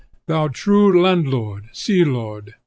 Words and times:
Thou 0.25 0.47
true 0.47 0.99
land 0.99 1.27
lord! 1.27 1.69
sea 1.73 2.03
lord! 2.03 2.55